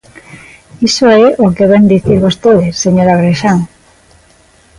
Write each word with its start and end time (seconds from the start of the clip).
Iso 0.89 1.05
é 1.23 1.25
o 1.45 1.47
que 1.55 1.69
vén 1.71 1.85
dicir 1.93 2.17
vostede, 2.25 2.67
señor 2.83 3.07
Agrexán. 3.09 3.57